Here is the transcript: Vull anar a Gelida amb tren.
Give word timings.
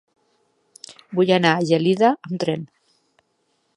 Vull 1.19 1.33
anar 1.37 1.51
a 1.59 1.67
Gelida 1.73 2.09
amb 2.15 2.41
tren. 2.45 2.65